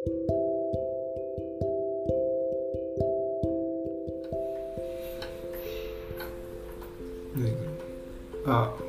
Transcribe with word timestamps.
Uh, 0.00 0.16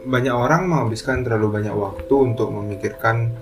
banyak 0.07 0.31
orang 0.31 0.71
menghabiskan 0.71 1.27
terlalu 1.27 1.59
banyak 1.59 1.75
waktu 1.75 2.15
untuk 2.15 2.55
memikirkan 2.55 3.35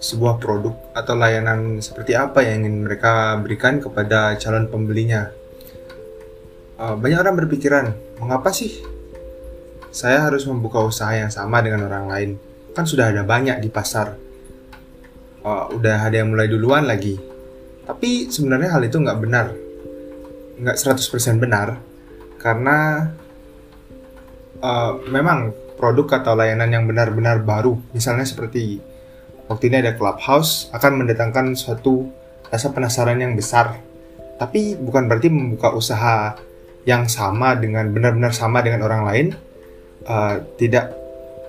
sebuah 0.00 0.40
produk 0.40 0.72
atau 0.96 1.12
layanan 1.12 1.76
seperti 1.84 2.16
apa 2.16 2.40
yang 2.40 2.64
ingin 2.64 2.88
mereka 2.88 3.36
berikan 3.36 3.84
kepada 3.84 4.40
calon 4.40 4.72
pembelinya. 4.72 5.28
Uh, 6.80 6.96
banyak 6.96 7.20
orang 7.20 7.36
berpikiran, 7.36 7.92
mengapa 8.16 8.48
sih 8.48 8.80
saya 9.92 10.24
harus 10.24 10.48
membuka 10.48 10.80
usaha 10.80 11.12
yang 11.12 11.28
sama 11.28 11.60
dengan 11.60 11.84
orang 11.84 12.06
lain? 12.08 12.30
Kan 12.72 12.88
sudah 12.88 13.12
ada 13.12 13.28
banyak 13.28 13.60
di 13.60 13.68
pasar. 13.68 14.27
Uh, 15.48 15.80
udah 15.80 16.04
ada 16.04 16.20
yang 16.20 16.28
mulai 16.28 16.44
duluan 16.44 16.84
lagi. 16.84 17.16
Tapi 17.88 18.28
sebenarnya 18.28 18.76
hal 18.76 18.84
itu 18.84 19.00
nggak 19.00 19.20
benar. 19.24 19.46
Nggak 20.60 20.76
100% 20.76 21.40
benar. 21.40 21.80
Karena 22.36 23.08
uh, 24.60 24.92
memang 25.08 25.56
produk 25.80 26.20
atau 26.20 26.36
layanan 26.36 26.68
yang 26.68 26.84
benar-benar 26.84 27.40
baru, 27.40 27.80
misalnya 27.96 28.28
seperti 28.28 28.82
waktu 29.48 29.72
ini 29.72 29.88
ada 29.88 29.96
Clubhouse 29.96 30.68
akan 30.76 31.00
mendatangkan 31.00 31.56
suatu 31.56 32.12
rasa 32.52 32.68
penasaran 32.68 33.16
yang 33.16 33.32
besar. 33.32 33.80
Tapi 34.36 34.76
bukan 34.76 35.08
berarti 35.08 35.32
membuka 35.32 35.72
usaha 35.72 36.36
yang 36.84 37.08
sama 37.08 37.56
dengan 37.56 37.88
benar-benar 37.88 38.36
sama 38.36 38.60
dengan 38.60 38.84
orang 38.84 39.02
lain 39.08 39.26
uh, 40.04 40.44
tidak 40.60 40.94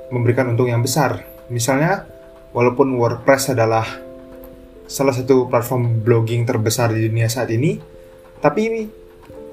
memberikan 0.09 0.49
untung 0.49 0.71
yang 0.71 0.81
besar. 0.81 1.21
Misalnya, 1.53 2.08
walaupun 2.53 2.97
WordPress 2.97 3.53
adalah 3.53 3.85
salah 4.89 5.13
satu 5.13 5.45
platform 5.45 6.01
blogging 6.01 6.49
terbesar 6.49 6.89
di 6.89 7.05
dunia 7.05 7.29
saat 7.29 7.53
ini, 7.53 7.77
tapi 8.41 8.89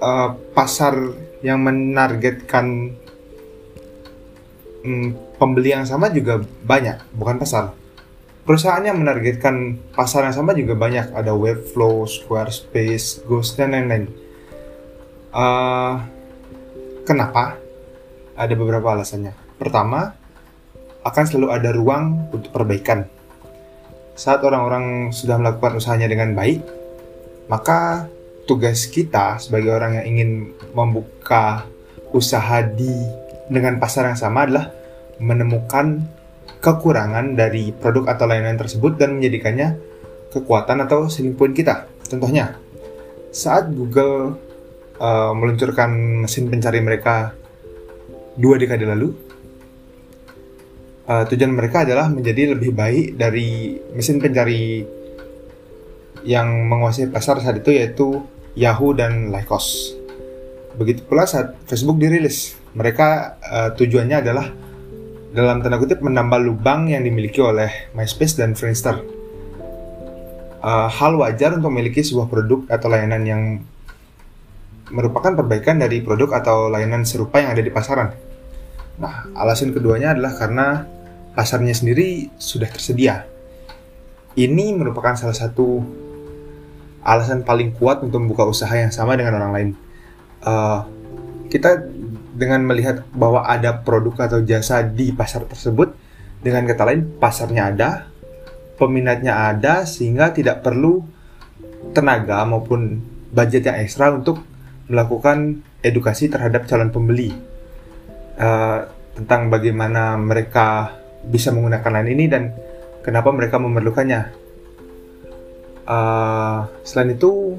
uh, 0.01 0.31
pasar 0.57 0.97
yang 1.45 1.61
menargetkan 1.61 2.97
hmm, 4.81 5.37
pembeli 5.37 5.77
yang 5.77 5.85
sama 5.85 6.09
juga 6.09 6.41
banyak, 6.65 7.13
bukan 7.13 7.37
pasar. 7.37 7.77
Perusahaan 8.47 8.81
yang 8.81 9.03
menargetkan 9.03 9.75
pasar 9.91 10.31
yang 10.31 10.37
sama 10.39 10.55
juga 10.55 10.79
banyak. 10.79 11.11
Ada 11.11 11.35
Webflow, 11.35 12.07
Squarespace, 12.07 13.27
Ghost, 13.27 13.59
dan 13.59 13.75
lain-lain. 13.75 14.07
Uh, 15.35 15.99
kenapa? 17.03 17.59
Ada 18.39 18.55
beberapa 18.55 18.95
alasannya. 18.95 19.35
Pertama, 19.59 20.15
akan 21.07 21.25
selalu 21.25 21.49
ada 21.55 21.71
ruang 21.71 22.27
untuk 22.35 22.51
perbaikan. 22.51 23.07
Saat 24.19 24.43
orang-orang 24.43 25.15
sudah 25.15 25.39
melakukan 25.39 25.79
usahanya 25.79 26.11
dengan 26.11 26.35
baik, 26.35 26.67
maka 27.47 28.11
tugas 28.51 28.91
kita 28.91 29.39
sebagai 29.39 29.71
orang 29.71 30.03
yang 30.03 30.07
ingin 30.17 30.31
membuka 30.75 31.67
usaha 32.11 32.63
di 32.67 32.91
dengan 33.47 33.79
pasar 33.79 34.11
yang 34.11 34.19
sama 34.19 34.51
adalah 34.51 34.75
menemukan 35.23 36.03
kekurangan 36.59 37.39
dari 37.39 37.71
produk 37.71 38.11
atau 38.11 38.27
layanan 38.27 38.59
tersebut 38.59 38.99
dan 38.99 39.15
menjadikannya 39.19 39.79
kekuatan 40.35 40.83
atau 40.83 41.07
selling 41.07 41.39
point 41.39 41.55
kita. 41.55 41.87
Contohnya, 42.11 42.59
saat 43.31 43.71
Google 43.71 44.35
uh, 44.99 45.33
meluncurkan 45.37 46.25
mesin 46.27 46.51
pencari 46.51 46.83
mereka 46.83 47.37
dua 48.35 48.59
dekade 48.59 48.89
lalu, 48.89 49.15
uh, 51.07 51.25
tujuan 51.31 51.55
mereka 51.55 51.87
adalah 51.87 52.11
menjadi 52.11 52.55
lebih 52.55 52.75
baik 52.75 53.17
dari 53.17 53.79
mesin 53.95 54.19
pencari 54.19 54.83
yang 56.27 56.67
menguasai 56.67 57.09
pasar 57.09 57.39
saat 57.39 57.63
itu 57.63 57.71
yaitu 57.71 58.07
Yahoo 58.59 58.93
dan 58.93 59.31
Lycos. 59.31 59.95
Begitu 60.77 61.07
pula 61.07 61.25
saat 61.25 61.57
Facebook 61.65 61.97
dirilis 61.97 62.59
mereka 62.77 63.41
uh, 63.41 63.71
tujuannya 63.73 64.17
adalah 64.21 64.47
dalam 65.33 65.61
tanda 65.61 65.81
kutip 65.81 66.01
menambah 66.03 66.41
lubang 66.43 66.93
yang 66.93 67.05
dimiliki 67.05 67.41
oleh 67.41 67.93
MySpace 67.97 68.37
dan 68.37 68.53
Friendster. 68.53 69.01
Uh, 70.67 70.91
hal 70.91 71.15
wajar 71.15 71.55
untuk 71.55 71.71
memiliki 71.71 72.03
sebuah 72.03 72.27
produk 72.27 72.67
atau 72.67 72.89
layanan 72.91 73.23
yang 73.23 73.43
merupakan 74.91 75.35
perbaikan 75.35 75.79
dari 75.79 76.03
produk 76.03 76.43
atau 76.43 76.67
layanan 76.67 77.07
serupa 77.07 77.39
yang 77.39 77.55
ada 77.55 77.63
di 77.63 77.71
pasaran. 77.71 78.11
Nah, 78.97 79.29
alasan 79.37 79.77
keduanya 79.77 80.17
adalah 80.17 80.33
karena 80.35 80.67
pasarnya 81.37 81.77
sendiri 81.77 82.33
sudah 82.41 82.67
tersedia. 82.73 83.29
Ini 84.37 84.73
merupakan 84.73 85.13
salah 85.13 85.37
satu 85.37 85.85
alasan 87.05 87.45
paling 87.45 87.77
kuat 87.77 88.01
untuk 88.01 88.25
membuka 88.25 88.49
usaha 88.49 88.73
yang 88.73 88.91
sama 88.91 89.15
dengan 89.21 89.37
orang 89.39 89.53
lain. 89.53 89.71
Uh, 90.41 90.81
kita 91.53 91.85
dengan 92.37 92.65
melihat 92.65 93.05
bahwa 93.13 93.45
ada 93.45 93.77
produk 93.85 94.27
atau 94.27 94.41
jasa 94.43 94.83
di 94.83 95.13
pasar 95.13 95.45
tersebut, 95.45 95.95
dengan 96.41 96.67
kata 96.67 96.83
lain 96.89 97.17
pasarnya 97.21 97.73
ada, 97.73 97.91
peminatnya 98.77 99.53
ada 99.53 99.89
sehingga 99.89 100.33
tidak 100.33 100.61
perlu 100.65 101.05
tenaga 101.97 102.45
maupun 102.45 103.01
budget 103.33 103.69
yang 103.69 103.79
ekstra 103.81 104.13
untuk 104.13 104.43
melakukan 104.87 105.65
edukasi 105.81 106.29
terhadap 106.29 106.69
calon 106.69 106.93
pembeli 106.93 107.33
uh, 108.39 108.87
tentang 109.17 109.49
bagaimana 109.49 110.21
mereka 110.21 110.93
bisa 111.27 111.51
menggunakan 111.51 111.91
lain 112.01 112.09
ini 112.15 112.25
dan 112.31 112.43
kenapa 113.03 113.31
mereka 113.35 113.59
memerlukannya. 113.59 114.47
Uh, 115.87 116.67
selain 116.83 117.15
itu, 117.15 117.55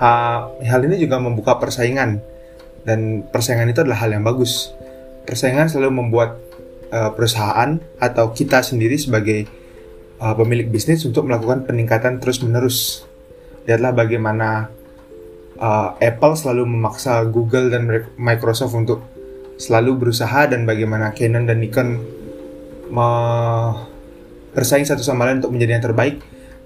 hal 0.00 0.80
ini 0.84 0.96
juga 1.00 1.20
membuka 1.20 1.56
persaingan 1.60 2.20
dan 2.86 3.26
persaingan 3.28 3.72
itu 3.72 3.84
adalah 3.84 4.00
hal 4.04 4.14
yang 4.14 4.24
bagus. 4.24 4.72
Persaingan 5.26 5.68
selalu 5.68 6.06
membuat 6.06 6.38
uh, 6.94 7.10
perusahaan 7.12 7.76
atau 7.98 8.30
kita 8.30 8.62
sendiri 8.62 8.94
sebagai 8.96 9.44
uh, 10.22 10.34
pemilik 10.38 10.70
bisnis 10.70 11.02
untuk 11.04 11.26
melakukan 11.26 11.66
peningkatan 11.66 12.22
terus-menerus. 12.22 13.04
Lihatlah 13.66 13.92
bagaimana 13.92 14.70
uh, 15.58 15.98
Apple 15.98 16.38
selalu 16.38 16.64
memaksa 16.68 17.26
Google 17.26 17.74
dan 17.74 17.90
Microsoft 18.16 18.76
untuk 18.78 19.02
selalu 19.56 20.06
berusaha 20.06 20.46
dan 20.46 20.68
bagaimana 20.68 21.10
Canon 21.16 21.48
dan 21.48 21.58
Nikon 21.58 21.98
bersaing 24.54 24.86
satu 24.86 25.02
sama 25.02 25.26
lain 25.28 25.44
untuk 25.44 25.52
menjadi 25.52 25.80
yang 25.80 25.84
terbaik 25.84 26.16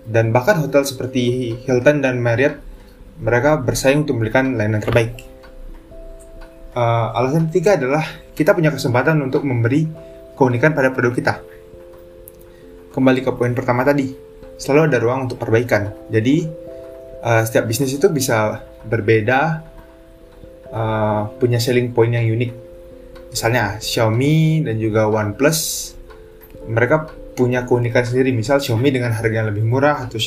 dan 0.06 0.30
bahkan 0.30 0.58
hotel 0.60 0.86
seperti 0.86 1.54
Hilton 1.66 2.02
dan 2.04 2.20
Marriott 2.20 2.58
mereka 3.20 3.60
bersaing 3.60 4.08
untuk 4.08 4.16
memberikan 4.20 4.56
layanan 4.56 4.80
terbaik 4.80 5.30
uh, 6.74 7.16
alasan 7.16 7.48
ketiga 7.50 7.78
adalah 7.78 8.04
kita 8.34 8.54
punya 8.54 8.70
kesempatan 8.70 9.18
untuk 9.22 9.42
memberi 9.46 9.86
keunikan 10.38 10.72
pada 10.72 10.94
produk 10.94 11.12
kita. 11.14 11.34
Kembali 12.90 13.20
ke 13.22 13.30
poin 13.34 13.54
pertama 13.54 13.86
tadi, 13.86 14.10
selalu 14.58 14.90
ada 14.90 14.98
ruang 14.98 15.30
untuk 15.30 15.38
perbaikan. 15.38 15.94
Jadi 16.10 16.46
uh, 17.22 17.42
setiap 17.46 17.68
bisnis 17.70 17.94
itu 17.94 18.10
bisa 18.10 18.64
berbeda, 18.82 19.62
uh, 20.74 21.30
punya 21.38 21.62
selling 21.62 21.94
point 21.94 22.10
yang 22.10 22.26
unik. 22.26 22.52
Misalnya 23.30 23.78
Xiaomi 23.78 24.66
dan 24.66 24.74
juga 24.82 25.06
OnePlus, 25.06 25.92
mereka 26.68 27.08
punya 27.38 27.64
keunikan 27.64 28.04
sendiri. 28.04 28.34
Misal 28.34 28.60
Xiaomi 28.60 28.92
dengan 28.92 29.16
harga 29.16 29.44
yang 29.44 29.48
lebih 29.48 29.64
murah 29.64 30.04
atau 30.04 30.20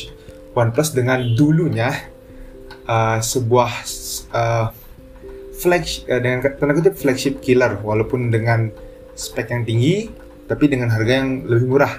OnePlus 0.54 0.94
dengan 0.94 1.22
dulunya 1.34 1.90
uh, 2.86 3.18
sebuah 3.18 3.70
uh, 4.34 4.66
flagship 5.54 6.06
uh, 6.10 6.20
dengan 6.22 6.38
tanda 6.58 6.72
kutip 6.74 6.94
flagship 6.98 7.34
killer 7.42 7.78
walaupun 7.82 8.30
dengan 8.30 8.70
spek 9.14 9.54
yang 9.54 9.62
tinggi 9.62 10.10
tapi 10.50 10.68
dengan 10.68 10.92
harga 10.92 11.12
yang 11.22 11.46
lebih 11.46 11.66
murah. 11.68 11.94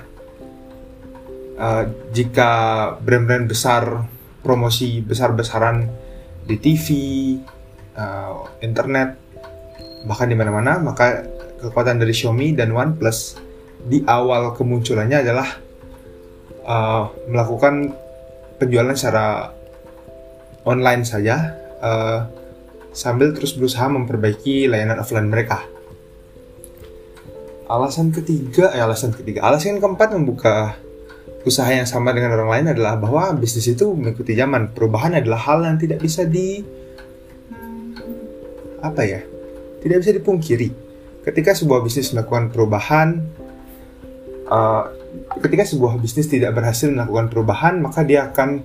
Uh, 1.55 1.87
jika 2.11 2.51
brand-brand 2.99 3.47
besar 3.47 4.03
promosi 4.43 4.99
besar-besaran 4.99 5.87
di 6.43 6.59
TV, 6.59 6.85
uh, 7.95 8.43
internet, 8.59 9.15
bahkan 10.03 10.27
di 10.27 10.35
mana-mana, 10.35 10.77
maka 10.83 11.23
kekuatan 11.63 11.97
dari 11.97 12.11
Xiaomi 12.11 12.53
dan 12.53 12.75
OnePlus 12.75 13.44
di 13.85 14.01
awal 14.09 14.57
kemunculannya 14.57 15.21
adalah 15.21 15.47
uh, 16.65 17.03
melakukan 17.29 17.93
penjualan 18.57 18.97
secara 18.97 19.53
online 20.65 21.05
saja. 21.05 21.53
Uh, 21.79 22.19
sambil 22.95 23.35
terus 23.35 23.53
berusaha 23.53 23.85
memperbaiki 23.91 24.71
layanan 24.71 25.03
offline 25.03 25.27
mereka. 25.27 25.61
Alasan 27.67 28.15
ketiga, 28.15 28.71
eh 28.71 28.81
alasan 28.81 29.11
ketiga, 29.11 29.43
alasan 29.43 29.83
keempat 29.83 30.15
membuka 30.15 30.79
usaha 31.45 31.69
yang 31.69 31.85
sama 31.85 32.09
dengan 32.15 32.33
orang 32.33 32.49
lain 32.49 32.67
adalah 32.73 32.97
bahwa 32.97 33.35
bisnis 33.37 33.69
itu 33.69 33.91
mengikuti 33.93 34.33
zaman. 34.33 34.73
Perubahan 34.73 35.19
adalah 35.19 35.37
hal 35.43 35.61
yang 35.67 35.77
tidak 35.77 36.01
bisa 36.01 36.25
di 36.25 36.63
apa 38.81 39.01
ya? 39.05 39.21
Tidak 39.81 39.97
bisa 40.01 40.13
dipungkiri. 40.13 40.69
Ketika 41.25 41.57
sebuah 41.57 41.81
bisnis 41.81 42.13
melakukan 42.13 42.53
perubahan, 42.53 43.21
uh, 44.49 44.83
ketika 45.41 45.63
sebuah 45.65 45.97
bisnis 46.01 46.27
tidak 46.29 46.55
berhasil 46.55 46.89
melakukan 46.91 47.31
perubahan 47.31 47.79
maka 47.81 48.01
dia 48.03 48.29
akan 48.29 48.61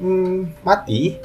hmm, 0.00 0.64
mati 0.64 1.16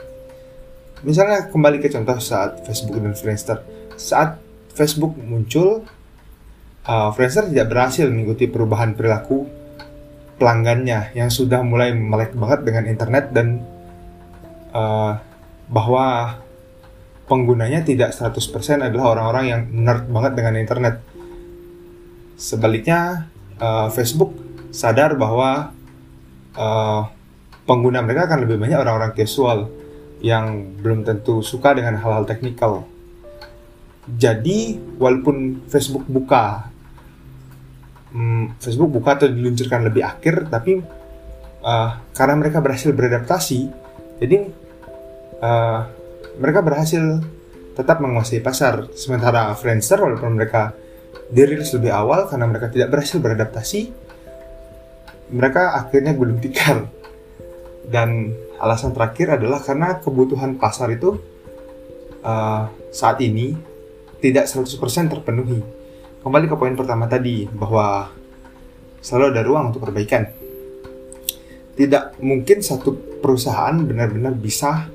misalnya 1.06 1.48
kembali 1.48 1.78
ke 1.84 1.94
contoh 1.94 2.18
saat 2.18 2.66
Facebook 2.66 2.98
dan 2.98 3.14
Friendster 3.14 3.62
saat 3.98 4.42
Facebook 4.74 5.18
muncul 5.18 5.86
uh, 6.86 7.10
Friendster 7.14 7.50
tidak 7.50 7.70
berhasil 7.70 8.10
mengikuti 8.10 8.50
perubahan 8.50 8.94
perilaku 8.98 9.46
pelanggannya 10.38 11.18
yang 11.18 11.34
sudah 11.34 11.66
mulai 11.66 11.92
melek 11.92 12.38
banget 12.38 12.62
dengan 12.62 12.84
internet 12.86 13.26
dan 13.34 13.62
uh, 14.72 15.18
bahwa 15.68 16.38
penggunanya 17.28 17.84
tidak 17.84 18.16
100% 18.16 18.40
adalah 18.88 19.18
orang-orang 19.18 19.46
yang 19.52 19.62
nerd 19.68 20.08
banget 20.08 20.34
dengan 20.40 20.56
internet. 20.56 20.96
Sebaliknya, 22.38 23.26
uh, 23.58 23.90
Facebook 23.90 24.38
sadar 24.70 25.18
bahwa 25.18 25.74
uh, 26.54 27.02
pengguna 27.66 28.06
mereka 28.06 28.30
akan 28.30 28.46
lebih 28.46 28.62
banyak 28.62 28.78
orang-orang 28.78 29.18
casual 29.18 29.74
yang 30.22 30.78
belum 30.78 31.02
tentu 31.02 31.42
suka 31.42 31.74
dengan 31.74 31.98
hal-hal 31.98 32.30
teknikal. 32.30 32.86
Jadi, 34.06 34.78
walaupun 35.02 35.66
Facebook 35.66 36.06
buka, 36.06 36.70
um, 38.14 38.54
Facebook 38.62 38.94
buka 38.94 39.18
atau 39.18 39.28
diluncurkan 39.28 39.90
lebih 39.90 40.06
akhir, 40.06 40.48
tapi 40.54 40.80
uh, 41.66 41.90
karena 42.14 42.36
mereka 42.38 42.62
berhasil 42.62 42.94
beradaptasi, 42.94 43.60
jadi 44.22 44.48
uh, 45.42 45.80
mereka 46.38 46.62
berhasil 46.62 47.02
tetap 47.74 47.98
menguasai 47.98 48.42
pasar. 48.42 48.90
Sementara 48.94 49.54
Friendster 49.58 50.02
walaupun 50.02 50.38
mereka 50.38 50.74
dirilis 51.28 51.72
lebih 51.76 51.92
awal 51.92 52.28
karena 52.32 52.46
mereka 52.48 52.72
tidak 52.72 52.92
berhasil 52.92 53.20
beradaptasi, 53.20 53.82
mereka 55.32 55.76
akhirnya 55.76 56.16
gulung 56.16 56.40
tikar. 56.40 56.88
Dan 57.88 58.36
alasan 58.60 58.92
terakhir 58.92 59.40
adalah 59.40 59.64
karena 59.64 60.04
kebutuhan 60.04 60.60
pasar 60.60 60.92
itu 60.92 61.16
uh, 62.24 62.68
saat 62.92 63.20
ini 63.24 63.56
tidak 64.20 64.50
100% 64.50 64.68
terpenuhi. 65.08 65.64
Kembali 66.20 66.46
ke 66.52 66.56
poin 66.60 66.76
pertama 66.76 67.08
tadi 67.08 67.48
bahwa 67.48 68.12
selalu 69.00 69.26
ada 69.32 69.42
ruang 69.48 69.72
untuk 69.72 69.88
perbaikan. 69.88 70.28
Tidak 71.78 72.20
mungkin 72.26 72.60
satu 72.66 73.22
perusahaan 73.22 73.78
benar-benar 73.86 74.34
bisa 74.34 74.90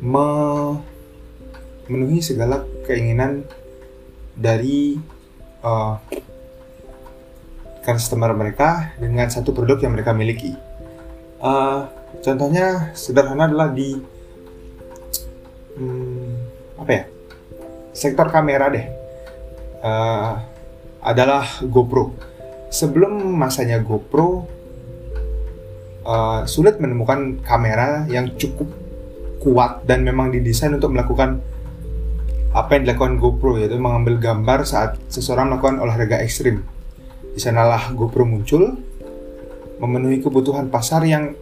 memenuhi 0.00 0.80
segala 2.24 2.64
keinginan 2.88 3.44
dari 4.36 4.98
uh, 5.64 5.94
customer 7.84 8.30
mereka 8.36 8.94
dengan 9.00 9.26
satu 9.28 9.50
produk 9.56 9.80
yang 9.80 9.92
mereka 9.96 10.12
miliki. 10.12 10.54
Uh, 11.40 11.88
contohnya 12.20 12.92
sederhana 12.92 13.48
adalah 13.48 13.72
di 13.72 13.96
hmm, 15.80 16.28
apa 16.76 16.90
ya 16.92 17.04
sektor 17.96 18.28
kamera 18.28 18.68
deh 18.68 18.86
uh, 19.80 20.32
adalah 21.00 21.48
GoPro. 21.64 22.12
Sebelum 22.70 23.18
masanya 23.34 23.82
GoPro 23.82 24.46
uh, 26.04 26.44
sulit 26.44 26.78
menemukan 26.78 27.40
kamera 27.42 28.04
yang 28.06 28.36
cukup 28.36 28.68
kuat 29.40 29.88
dan 29.88 30.04
memang 30.04 30.28
didesain 30.30 30.76
untuk 30.76 30.92
melakukan 30.92 31.40
apa 32.50 32.74
yang 32.74 32.82
dilakukan 32.82 33.22
GoPro 33.22 33.62
yaitu 33.62 33.78
mengambil 33.78 34.18
gambar 34.18 34.66
saat 34.66 34.98
seseorang 35.06 35.54
melakukan 35.54 35.78
olahraga 35.78 36.18
ekstrim. 36.18 36.66
Di 37.30 37.38
sanalah 37.38 37.94
GoPro 37.94 38.26
muncul 38.26 38.74
memenuhi 39.78 40.18
kebutuhan 40.18 40.66
pasar 40.66 41.06
yang 41.06 41.32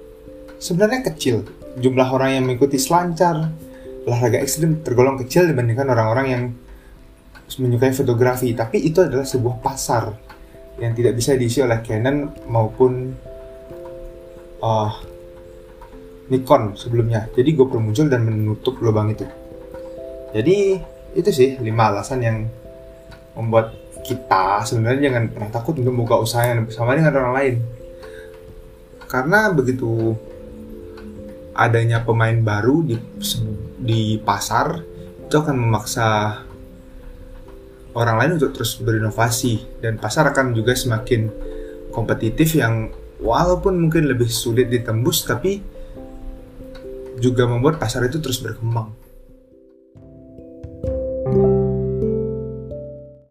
sebenarnya 0.61 1.09
kecil. 1.09 1.49
Jumlah 1.81 2.09
orang 2.13 2.31
yang 2.37 2.45
mengikuti 2.45 2.77
selancar 2.77 3.49
olahraga 4.05 4.41
ekstrim 4.41 4.85
tergolong 4.85 5.17
kecil 5.17 5.49
dibandingkan 5.49 5.89
orang-orang 5.89 6.27
yang 6.29 6.45
menyukai 7.49 7.97
fotografi, 7.97 8.53
tapi 8.53 8.85
itu 8.85 9.01
adalah 9.01 9.25
sebuah 9.25 9.65
pasar 9.65 10.13
yang 10.79 10.93
tidak 10.93 11.17
bisa 11.17 11.33
diisi 11.35 11.65
oleh 11.65 11.81
Canon 11.81 12.29
maupun 12.47 13.17
uh, 14.61 14.93
Nikon 16.29 16.77
sebelumnya. 16.77 17.25
Jadi 17.33 17.57
GoPro 17.57 17.81
muncul 17.81 18.13
dan 18.13 18.29
menutup 18.29 18.77
lubang 18.85 19.09
itu. 19.09 19.25
Jadi 20.37 20.77
itu 21.19 21.31
sih 21.35 21.51
lima 21.59 21.91
alasan 21.91 22.23
yang 22.23 22.47
membuat 23.35 23.75
kita 24.07 24.63
sebenarnya 24.63 25.11
jangan 25.11 25.25
pernah 25.35 25.51
takut 25.51 25.75
untuk 25.77 25.91
membuka 25.93 26.17
usaha 26.23 26.47
yang 26.47 26.65
bersama 26.65 26.95
dengan 26.95 27.13
orang 27.19 27.35
lain. 27.35 27.55
Karena 29.11 29.51
begitu 29.51 30.15
adanya 31.59 32.07
pemain 32.07 32.39
baru 32.39 32.87
di 32.87 32.95
di 33.83 34.17
pasar 34.23 34.79
itu 35.27 35.35
akan 35.35 35.57
memaksa 35.59 36.41
orang 37.99 38.17
lain 38.23 38.33
untuk 38.39 38.55
terus 38.55 38.79
berinovasi 38.79 39.83
dan 39.83 39.99
pasar 39.99 40.31
akan 40.31 40.55
juga 40.55 40.73
semakin 40.79 41.29
kompetitif 41.91 42.55
yang 42.55 42.95
walaupun 43.19 43.75
mungkin 43.75 44.07
lebih 44.07 44.31
sulit 44.31 44.71
ditembus 44.71 45.27
tapi 45.27 45.59
juga 47.19 47.51
membuat 47.51 47.83
pasar 47.83 48.07
itu 48.07 48.23
terus 48.23 48.39
berkembang. 48.39 49.08